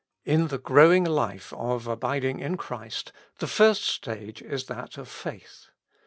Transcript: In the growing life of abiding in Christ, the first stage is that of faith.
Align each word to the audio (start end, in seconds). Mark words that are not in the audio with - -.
In 0.25 0.47
the 0.47 0.57
growing 0.57 1.03
life 1.03 1.53
of 1.53 1.85
abiding 1.85 2.39
in 2.39 2.57
Christ, 2.57 3.11
the 3.37 3.45
first 3.45 3.83
stage 3.83 4.41
is 4.41 4.63
that 4.65 4.97
of 4.97 5.07
faith. 5.07 5.67